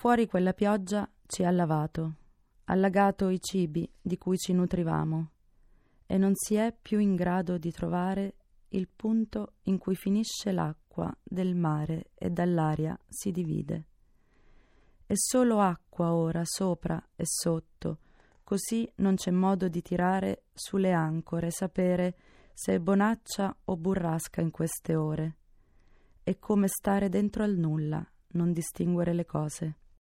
[0.00, 2.14] Fuori quella pioggia ci ha lavato,
[2.64, 5.30] allagato i cibi di cui ci nutrivamo,
[6.06, 8.36] e non si è più in grado di trovare
[8.68, 13.88] il punto in cui finisce l'acqua del mare e dall'aria si divide.
[15.04, 17.98] È solo acqua ora sopra e sotto,
[18.42, 22.16] così non c'è modo di tirare sulle ancore e sapere
[22.54, 25.36] se è bonaccia o burrasca in queste ore.
[26.22, 29.74] È come stare dentro al nulla, non distinguere le cose.